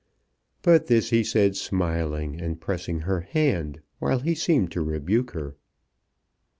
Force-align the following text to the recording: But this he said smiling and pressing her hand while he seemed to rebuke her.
But 0.63 0.87
this 0.87 1.11
he 1.11 1.23
said 1.23 1.55
smiling 1.55 2.41
and 2.41 2.59
pressing 2.59 3.01
her 3.01 3.19
hand 3.21 3.81
while 3.99 4.17
he 4.17 4.33
seemed 4.33 4.71
to 4.71 4.81
rebuke 4.81 5.29
her. 5.33 5.57